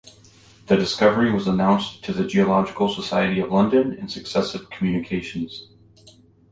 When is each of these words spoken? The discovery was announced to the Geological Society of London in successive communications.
The 0.65 0.75
discovery 0.77 1.31
was 1.31 1.45
announced 1.45 2.03
to 2.05 2.11
the 2.11 2.25
Geological 2.25 2.89
Society 2.89 3.39
of 3.39 3.51
London 3.51 3.93
in 3.93 4.07
successive 4.07 4.67
communications. 4.71 5.67